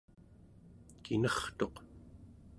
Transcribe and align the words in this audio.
kinertuq 1.03 1.75